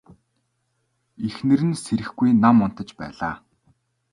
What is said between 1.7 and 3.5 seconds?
сэрэхгүй нам унтаж байлаа.